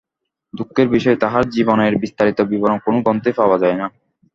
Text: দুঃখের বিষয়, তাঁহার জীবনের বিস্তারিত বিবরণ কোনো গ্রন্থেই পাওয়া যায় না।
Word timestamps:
দুঃখের 0.53 0.87
বিষয়, 0.89 1.17
তাঁহার 1.17 1.45
জীবনের 1.49 1.93
বিস্তারিত 1.97 2.39
বিবরণ 2.41 2.77
কোনো 2.85 2.97
গ্রন্থেই 3.01 3.37
পাওয়া 3.39 3.57
যায় 3.57 3.77
না। 3.77 3.87